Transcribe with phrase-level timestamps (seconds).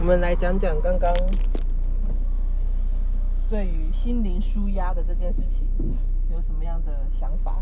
[0.00, 1.12] 我们来讲讲刚刚
[3.50, 5.66] 对于心灵舒压的这件事情
[6.32, 7.56] 有什么样的想法？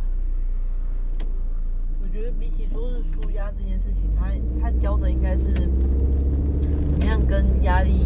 [2.02, 4.26] 我觉得比起说是舒压这件事情，他
[4.60, 8.04] 他教的应该是怎么样跟压力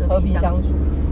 [0.00, 0.70] 和和平平相处。。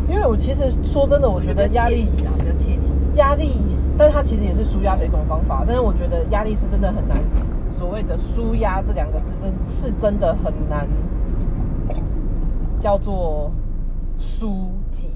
[0.08, 2.90] 因为我其实说真的，我觉得压力比较切题。
[3.14, 3.52] 压力，
[3.96, 5.62] 但它其实也是舒压的一种方法。
[5.64, 7.16] 但是我觉得压力是真的很难，
[7.78, 10.88] 所谓的舒压这两个字，真是真的很难，
[12.80, 13.52] 叫做
[14.18, 15.08] 疏解。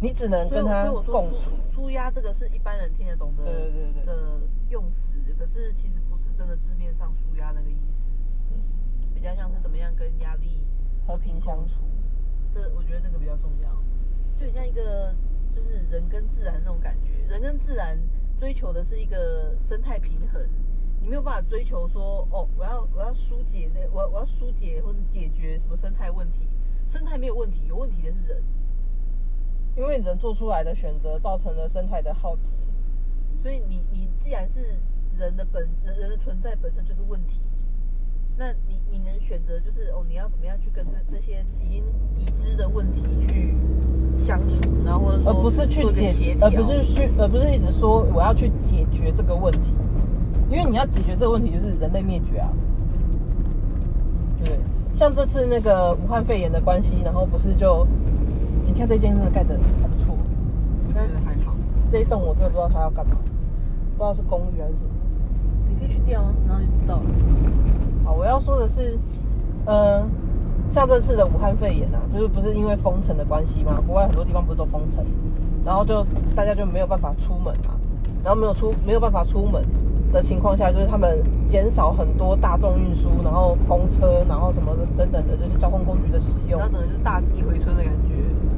[0.00, 1.50] 你只能跟他共处。
[1.68, 8.08] 舒压这个是一般人听得懂的对对对对的用词，可是其实不是真的字面上舒压那个意思，
[9.14, 10.66] 比较像是怎么样跟压力
[11.06, 11.82] 和平相处。
[12.52, 13.70] 这我觉得这个比较重要，
[14.38, 15.14] 就很像一个
[15.52, 17.98] 就是人跟自然那种感觉，人跟自然
[18.36, 20.42] 追求的是一个生态平衡，
[21.00, 26.48] 你没有办法追求说哦，我要我要疏解那我我要疏解或是解决什么生态问题，
[26.92, 28.42] 生态没有问题，有问题的是人，
[29.74, 32.52] 因为人做出来的选择造成了生态的浩劫。
[33.42, 34.60] 所以你你既然是
[35.18, 37.40] 人的本人人的存在本身就是问题，
[38.36, 41.82] 那你你能选择就是哦，你要怎么样去跟这这些已经
[42.14, 43.56] 已知的问题去
[44.14, 49.72] 相处，然后或者说而不是去解而不是去，而不是一直说我要去解决这个问题，
[50.50, 52.52] 因为你要解决这个问题，就是人类灭绝啊？
[55.02, 57.84] 像这次那个武汉肺炎的关系，然后不是就，
[58.64, 60.16] 你看这间真的盖的还不错，
[60.86, 61.56] 我觉得还好，
[61.90, 63.16] 这一栋我真的不知道它要干嘛，
[63.98, 64.90] 不知道是公寓还是什么。
[65.68, 67.02] 你可以去调啊，然后就知道了。
[68.04, 68.96] 好，我要说的是，
[69.64, 70.06] 呃，
[70.70, 75.04] 像这次的武汉肺炎啊，就是不是因为封城的关系嘛，国外很多地方不是都封城，
[75.64, 77.74] 然后就大家就没有办法出门嘛，
[78.22, 79.64] 然后没有出没有办法出门
[80.12, 88.14] 的情况下，就是他们减少很多大众运输，然后公车，然后什么的等等的，就是交通工具的使用那可能就是大地回春的感觉，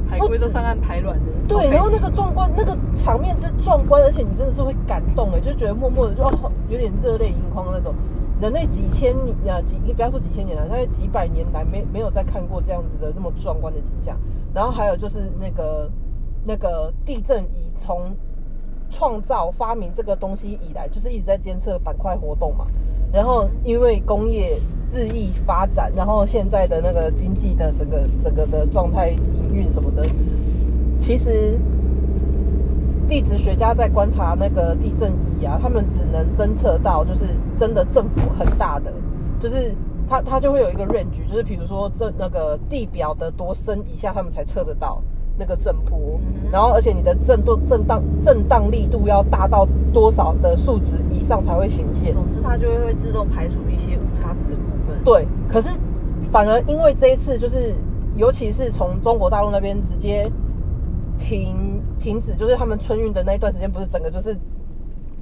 [0.09, 1.31] 海龟都上岸排卵的。
[1.47, 7.93] 对，然后那个壮观，那个场面之壮观，而且你真的是会感动哎，就觉得默默的就哦有点热泪盈眶那种。
[8.41, 14.17] 人类几千年啊几，你不要说几千年了，大概几百年来没没有再看过这样子的那么壮观的景象。
[14.53, 15.89] 然后还有就是那个
[16.43, 18.13] 那个地震仪从
[18.95, 22.65] 创造发明这个东西以来，就是一直在监测板块活动嘛。
[23.11, 24.57] 然后因为工业
[24.93, 30.01] 日益发展，然后现在的那个经济的整个整个的状态营运什么的，
[30.97, 31.59] 其实
[33.05, 38.91] 地质学家在观察那个地震仪啊，他们只能侦测到就是真的振幅很大的，
[39.41, 39.75] 就是
[40.09, 45.01] 它它就会有一个 range，就是比如说这那个地表的多深以下，他们才测得到
[45.37, 46.19] 那个震波，
[46.51, 52.13] 然后而且你的震动震荡震荡力度要大到多少的数值以上才会显现。
[52.13, 55.03] 总之它就会自动排除一些误差值的部分。
[55.03, 55.69] 对，可是
[56.31, 57.75] 反而因为这一次就是，
[58.15, 60.31] 尤其是从中国大陆那边直接
[61.17, 64.35] 停停止，就是他们春运的那一段时间，不是整个就是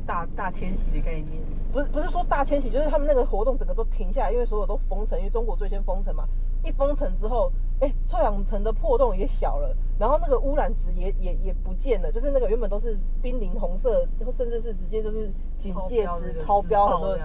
[0.06, 1.42] 大大迁徙的概念。
[1.72, 6.24] 不是不是说大迁徙，就是他们那个活动整个都停下来，因为所有都封城，因为中国最先封城嘛。
[6.64, 7.52] 一封城之后，
[7.84, 17.18] 哎、臭氧层的破洞也小了，然后那个污染值也也也不见了，就是那个原本都是濒临红色，甚至是直接就是警戒值超标很多。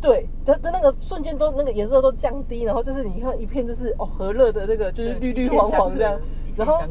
[0.00, 6.20] 对它的那个瞬间都那个颜色都降低，然后就是你看一片就是哦和乐的那个就是绿绿黄黄这样，
[6.56, 6.82] 然后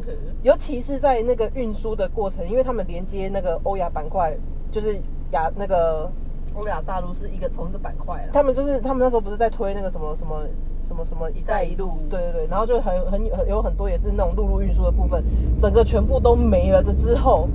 [0.43, 4.33] 尤其是在那个运输的过程，因为他们连接那个欧亚板块，
[4.72, 4.97] 就是
[5.31, 6.09] 亚那个
[6.55, 8.29] 欧亚大陆是一个同一个板块了。
[8.31, 10.45] 他们就是他们那时候不是在推那个什么什么
[10.91, 15.24] 什么什么“一带一路”，对对对，然后就很很很有很多也是那种陆路运输的部分，
[15.62, 17.47] 整个全部都没了的之后，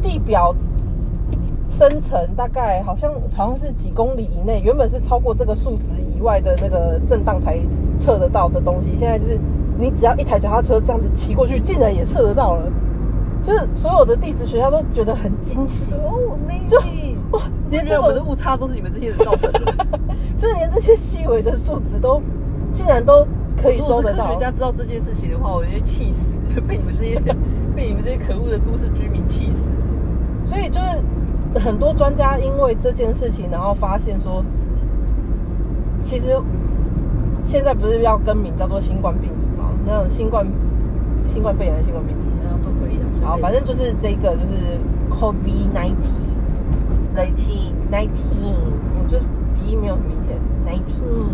[0.00, 0.54] 地表
[1.68, 7.58] 深层大概好像好像是几公里以内，原本是超过这个数值以外的那个震荡才
[7.98, 9.36] 测得到的东西，现在就是
[9.76, 12.70] 你只要一台脚踏车这样子骑过去，竟然也测得到了。
[13.46, 16.36] 就是所有的地质学家都觉得很惊喜，哦
[16.68, 17.16] 就，amazing！
[17.30, 19.86] 哇，今连这种天我们的误差都是你们这些人造成的。
[20.36, 22.20] 就是连这些细微的数值都
[22.72, 23.24] 竟然都
[23.56, 24.40] 可以如果是收得到科学。
[24.40, 26.34] 家知道这件事情的话，我就气死，
[26.66, 27.20] 被你们这些
[27.76, 29.70] 被你们这些可恶的都市居民气死。
[30.42, 34.44] 所以就是很多专家因为这件事情，然后发现说，
[36.02, 36.36] 其实
[37.44, 39.70] 现在不是要更名叫做新冠病毒吗？
[39.86, 40.44] 那种新冠
[41.28, 42.26] 新冠肺炎的新冠病毒？
[42.86, 43.26] 啊，都可以的。
[43.26, 44.78] 好，反正就是这个就是
[45.10, 46.36] COVID nineteen
[47.16, 48.54] nineteen nineteen，
[48.98, 49.24] 我就是
[49.54, 50.36] 鼻音没有很明显
[50.66, 51.30] ，nineteen。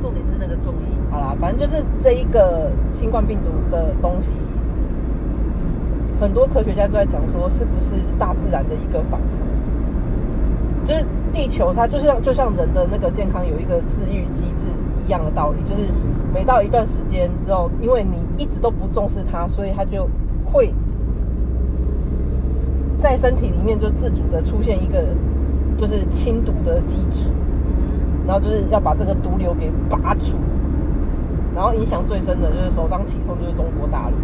[0.00, 0.98] 重点是那个重音。
[1.10, 4.32] 好啦，反正就是这一个新冠病毒的东西，
[6.18, 9.26] 很多科学家都在讲说，是不是大自然的一个反扑？
[10.86, 14.66] 就是地球它就像就像人的那个健康有一个治愈机制
[15.06, 15.92] 一样的道理，就是
[16.32, 20.08] 每到一段时间之后，因为你一直都不重视它，所以它就
[20.52, 20.72] 会
[22.98, 25.02] 在身体里面就自主的出现一个
[25.78, 27.24] 就是清毒的机制，
[28.26, 30.36] 然后就是要把这个毒瘤给拔除。
[31.54, 34.16] 然后影响最深的就是首当其冲就是中国大陆。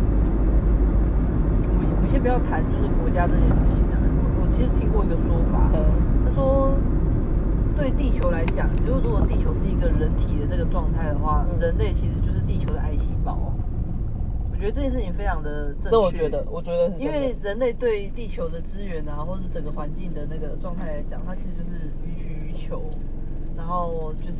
[1.67, 5.83] 我们我们先不要谈就是国家这件事情啊，我我其实听过一个说法，嗯
[6.25, 6.71] 他说
[7.77, 13.46] 对地球来讲，如果如果地球是一个人体的这个状态的话，嗯人类其实就是地球的癌细胞。
[14.57, 15.91] 我觉得这件事情非常的正确。
[15.91, 22.83] 这我觉得，我觉得是因为人类对地球的资源啊，或者整个环境的那个状态来讲，它其实就是予取予求，
[23.55, 24.39] 然后就是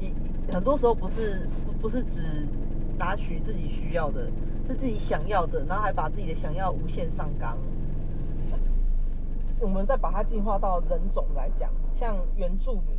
[0.00, 0.14] 一
[0.52, 2.22] 很多时候不是不不是只
[2.96, 4.30] 拿取自己需要的，
[4.68, 7.58] 是自己想要的，然后还把自己的想要无限上纲。
[9.58, 12.96] 我们再把它进化到人种来讲，像原住民，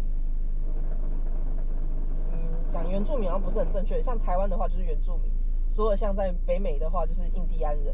[2.33, 2.37] 嗯，
[2.73, 4.03] 讲原住民好像不是很正确。
[4.03, 5.31] 像台湾的话就是原住民，
[5.75, 7.93] 所有像在北美的话就是印第安人，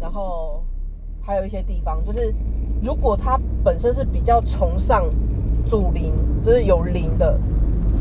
[0.00, 0.64] 然后
[1.20, 2.34] 还有一些地方就是，
[2.82, 5.04] 如果他本身是比较崇尚
[5.66, 7.38] 祖灵，就是有灵的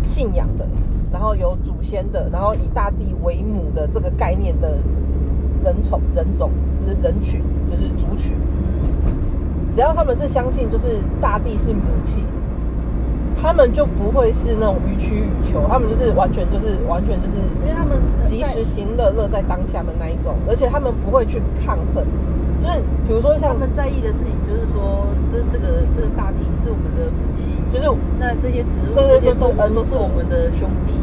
[0.02, 0.66] 信仰的，
[1.12, 4.78] 然后有祖先的，然后以大地为母的这个概念的
[5.62, 6.50] 人种人种，
[6.80, 8.34] 就是人群，就是族群。
[9.74, 12.24] 只要他们是相信，就是大地是母亲，
[13.42, 22.04] 他们就不会是那种予取予求，他们就是完全就是完全就是因为他们及时行乐，乐在当下的那一种，而且他们不会去抗衡，
[22.60, 27.88] 就是比如说像他像们在意的事情就是说，就是这个这个大地是我们的母亲，就是
[28.20, 30.94] 那这些植物、这些都是恩都是我们的兄弟，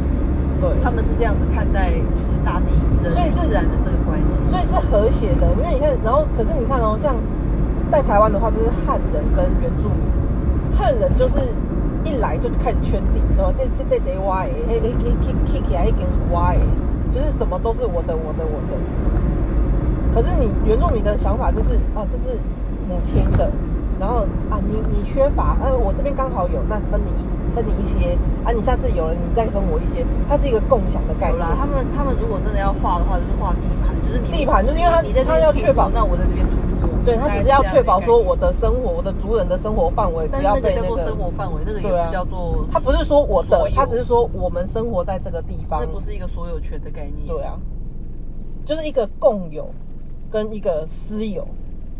[0.60, 2.66] 对，他们是这样子看待就是大地
[3.02, 4.42] 人与所以是自然的这个关系。
[4.50, 7.14] 所以是和谐的，因为你看，然后可是你看哦，像
[7.88, 11.34] 在台湾的话，就是汉人跟原住民，汉人就是
[12.05, 16.61] 一来就开始圈地，哦，这这这得挖诶，嘿嘿嘿嘿嘿起来一根挖诶，
[17.12, 18.77] 就是什么都是我的我的我的。
[20.15, 22.39] 可是你原住民的想法就是啊，这是
[22.89, 23.51] 母亲的，
[23.99, 27.25] 然后啊，你你缺乏，啊，我这边刚好有，那分你一
[27.55, 31.43] 分你一些，啊，你下次有了你再分我一些，它是一个共享的概念。
[31.59, 36.63] 他们他们如果真的要画的话，就是画地盘，就是你地盘就是因为他你在他要确保那我在这边出没，
[37.05, 41.09] 对他只是要确保说我的生活，我的族人的生活范围不但是那个叫做要被那个。
[41.09, 45.87] 生活范围，那个也对啊不叫做，他不是说我的他只是说我们生活在这个地方那。
[45.87, 47.29] 不是一个所有权的概念。
[47.29, 47.59] 对啊，
[48.65, 49.69] 就是一个共有
[50.31, 51.47] 跟一个私有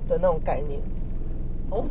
[0.09, 0.81] 的那种概念。
[1.71, 1.85] 哦，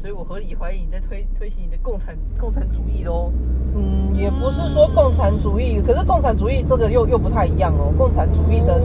[0.00, 3.32] 所以我合理怀疑你在推推行你的共产共产主义喽。
[3.72, 7.92] 嗯，也不是说共产主义，可是共产主义这个又又不太一样哦。
[7.96, 8.79] 共产主义的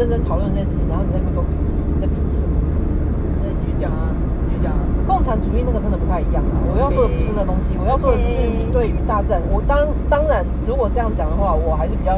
[0.00, 2.56] 认真讨论这件事情，然后你在那边给我比记，你在比记什么？
[3.44, 4.80] 那你继续讲啊，你继续讲啊。
[5.04, 6.56] 共产主义那个真的不太一样啊！
[6.72, 9.42] 我要说的不是那东西，我要说的只是你对于大自然。
[9.52, 12.16] 我当当然，如果这样讲的话，我还是比较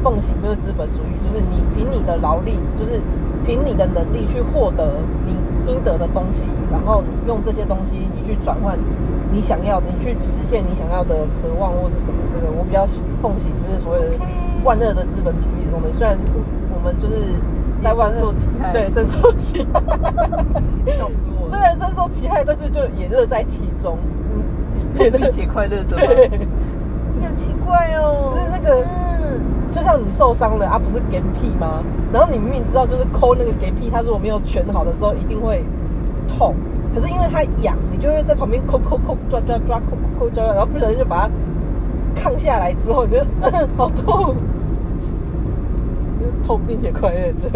[0.00, 2.96] 奉行就是资本主义，就是你凭你的劳力，就是
[3.44, 5.36] 凭你的能力去获得你
[5.68, 8.78] 应得的东西，然后你用这些东西你去转换
[9.28, 12.16] 你想要的，你去实现你想要的渴望或是什么。
[12.32, 12.86] 这个我比较
[13.20, 14.16] 奉行就是所谓的
[14.64, 15.98] 万恶的资本主义的东西。
[15.98, 16.38] 虽然我
[16.84, 17.34] 们就是
[17.82, 19.80] 在万受其害对深受其害。
[20.96, 21.48] 笑死我了！
[21.48, 23.98] 虽然深受其害，但是就也乐在其中。
[24.34, 28.34] 嗯，并且快乐着好奇怪哦。
[28.34, 29.40] 就是那个嗯，
[29.72, 31.82] 就像你受伤了啊，不是给屁吗？
[32.12, 35.64] 然后你明明知道就是抠那个给屁，它如果没有全好的时候一定会
[36.28, 36.54] 痛，
[36.94, 41.30] 可是因为它痒，你就会在旁边抠抠抠抓抓抓抠抠抠抓，然后不小心就把它
[42.20, 43.20] 抗下来之后，你就
[43.76, 44.34] 好痛，就
[46.44, 47.48] 痛并且快乐着，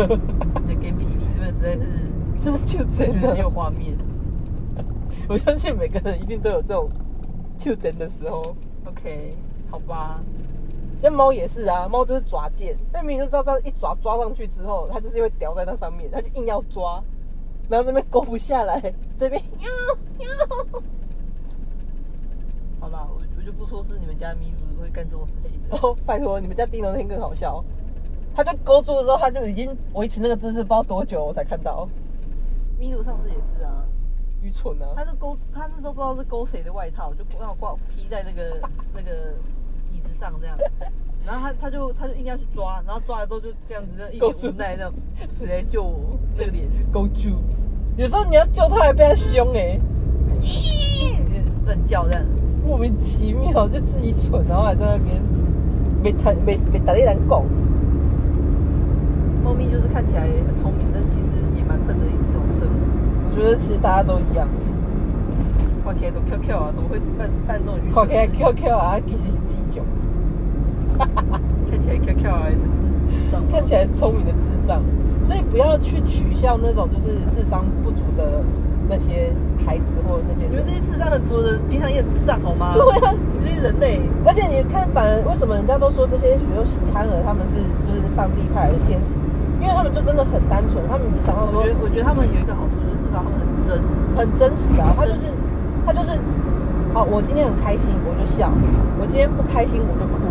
[0.67, 1.81] 你的 game 皮理论实在是
[2.41, 3.97] 就是就真的觉得很有画面。
[5.29, 6.89] 我相信每个人一定都有这种
[7.59, 8.55] 就真的时候。
[8.87, 9.35] OK，
[9.71, 10.21] 好吧。
[11.01, 17.01] 那猫也是啊，猫就是抓剑，但明明就知道这样一抓抓上去之后，它就是会叼在那上面，它就硬要抓，
[17.69, 18.81] 然后这边勾不下来，
[19.17, 19.69] 这边哟
[20.25, 20.83] 哟，
[22.81, 25.77] 好吧，我我就不说是你们家咪鲁会干这种事情的。
[25.77, 27.63] 哦，拜托，你们家丁那天更好笑，
[28.39, 31.89] 它就勾住的时候，他就已经维持那个姿势不知道多久，我才看到，
[32.79, 33.85] 咪鲁上次也是啊，
[34.41, 34.95] 愚蠢啊！
[34.95, 38.61] 他是勾，他是都不知道是勾谁的外套，就让我挂披在那个
[38.95, 39.35] 那个
[39.91, 40.57] 椅子上这样，
[41.27, 44.93] 然后他他就他就硬要去抓，然后抓了之后就这样子，一勾住脸无奈这样，
[45.37, 46.17] 谁来救我？
[46.37, 47.31] 那个脸勾住，
[47.97, 49.81] 有时候你要救他还被他凶哎、
[51.67, 52.25] 乱叫这样。
[52.65, 55.21] 莫名其妙就自己蠢，然后还在那边
[56.01, 57.43] 没他没没打一人讲。
[59.49, 62.85] 猫咪就是看起来很聪明，但其实也蛮笨的一种生物。
[63.31, 64.47] 我觉得其实大家都一样。
[65.83, 69.81] 看起来都 Q Q 啊，怎么会办办这种愚看起来蠢的事 QQ 啊，其实 是智障，
[71.65, 74.83] 看起来 Q Q 啊的智障，看起来聪明的智障，
[75.25, 78.45] 所以不要去取笑那种就是智商不足的
[78.87, 79.33] 那些
[79.65, 80.73] 孩子或者那些人你们这。
[80.75, 82.75] 些智商很足的人，平常也很智障好吗？
[82.75, 87.57] 对啊你们这些人类，而且你看，反而为什么人家都说这些，比如喜憨儿他们是
[87.89, 89.17] 就是上帝派来的天使，
[89.61, 93.79] 因为他们就真的很单纯，他们只想到说我觉得我觉得他们有一个好处，就是至少他们很真。
[94.19, 95.31] 很真实啊，他就是
[95.87, 96.11] 他就是，
[96.91, 98.51] 哦，我今天很开心我就笑，
[98.99, 100.27] 我今天不开心我就哭，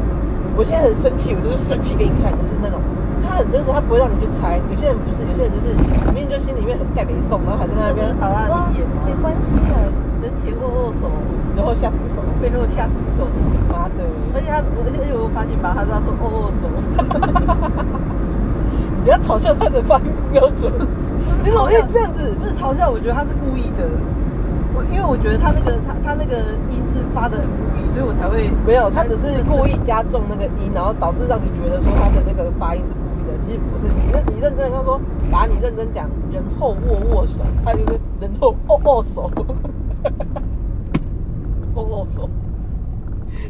[0.60, 2.84] 我现在很生气我就是生气给你看，就是那种
[3.24, 4.60] 他很真实，他不会让你去猜。
[4.68, 5.72] 有些人不是，有些人就是
[6.12, 9.08] 明明就心里面很盖没送，然后还在那边那不是把他啊理解吗？
[9.08, 9.80] 没关系啊，
[10.20, 11.08] 人前握握手，
[11.56, 13.24] 然后下毒手，背后下毒手，
[13.72, 14.04] 妈的，
[14.36, 16.76] 而且他，我而且而且我发现吧，他知道说握握手，你
[19.08, 20.70] 不要嘲笑他的发音标准，
[21.42, 22.30] 你怎么可以这样子？
[22.38, 23.88] 不是嘲笑，我觉得他是故意的。
[24.76, 26.36] 我因为我觉得他那个他他那个
[26.70, 33.40] 音是发的很故意，所以我才会没有，他只是故意加重那个音，然后导致让你觉得说他的那个发音是故意的。
[33.46, 35.00] 其实不是，你认你认真的跟他说，
[35.32, 39.32] 把你认真讲，人后握握手，他就是人后握握手，
[41.76, 42.30] 握握手。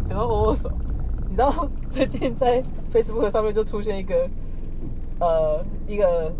[0.08, 0.70] 然后握握手。
[1.28, 4.14] 你知道最近在 Facebook 上面就出现一个
[5.20, 6.32] 呃一个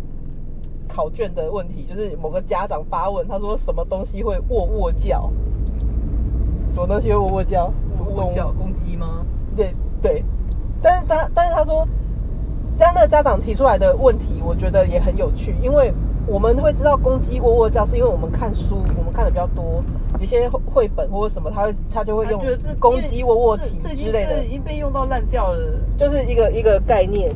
[0.88, 5.30] 考卷的问题，就是某个家长发问，他说什么东西会喔喔叫？
[6.70, 7.72] 什么东西会喔喔叫？
[7.96, 9.24] 什么动物握叫公鸡吗？
[9.56, 10.24] 对对，
[10.80, 11.86] 但是他但是他说，
[12.78, 15.92] 像那个家长提出来的问题，我觉得也很有趣，因为
[16.26, 19.82] 我们会知道公鸡喔喔叫，是因为我们看书，我们看的比较多，
[20.20, 22.40] 有些绘本或者什么，他会他就会用
[22.78, 25.80] 公鸡喔喔体这这已经之类的，已经被用到烂掉了。
[25.98, 27.30] 就是一个一个概念。